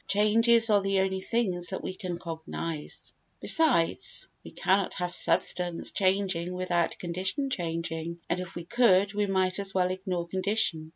Changes 0.07 0.71
are 0.71 0.81
the 0.81 0.99
only 0.99 1.21
things 1.21 1.69
that 1.69 1.83
we 1.83 1.93
can 1.93 2.17
cognise. 2.17 3.13
Besides, 3.39 4.27
we 4.43 4.49
cannot 4.49 4.95
have 4.95 5.13
substance 5.13 5.91
changing 5.91 6.53
without 6.55 6.97
condition 6.97 7.51
changing, 7.51 8.19
and 8.27 8.39
if 8.39 8.55
we 8.55 8.63
could 8.63 9.13
we 9.13 9.27
might 9.27 9.59
as 9.59 9.75
well 9.75 9.91
ignore 9.91 10.27
condition. 10.27 10.89